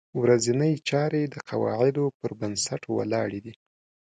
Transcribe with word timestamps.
ورځنۍ 0.21 0.73
چارې 0.89 1.21
د 1.33 1.35
قواعدو 1.49 2.05
په 2.19 2.27
بنسټ 2.39 2.81
ولاړې 2.97 3.39
دي. 3.45 3.53